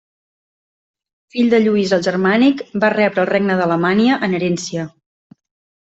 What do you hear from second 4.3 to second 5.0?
herència.